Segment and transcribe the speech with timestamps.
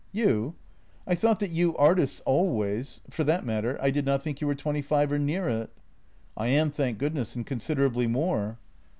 [0.11, 0.55] "You?
[1.05, 3.01] I thought that you artists always....
[3.11, 5.69] For that matter, I did not think you were twenty five or near it.""
[6.35, 8.57] I am, thank goodness, and considerably more."